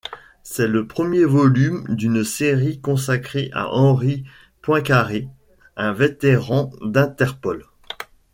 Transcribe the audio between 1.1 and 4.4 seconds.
volume d'une série consacrée à Henri